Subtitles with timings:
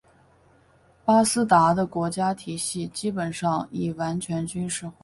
[1.23, 4.93] 斯巴达的国家体系基本上已完全军事化。